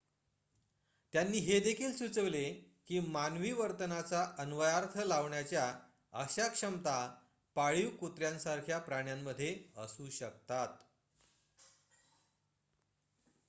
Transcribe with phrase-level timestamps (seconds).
[1.13, 2.43] त्यांनी हे देखील सुचविले
[2.87, 5.65] की मानवी वर्तनाचा अन्वयार्थ लावण्याच्या
[6.13, 6.95] अशा क्षमता
[7.55, 10.83] पाळीव कुत्र्यांसारख्या प्राण्यांमध्ये असू शकतात